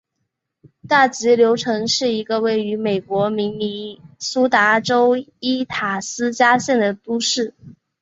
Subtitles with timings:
[0.87, 7.53] 大急流城是一个位于美国明尼苏达州伊塔斯加县的都市。